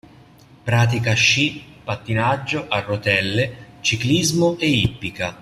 [0.63, 5.37] Pratica sci, pattinaggio a rotelle, ciclismo e ippica.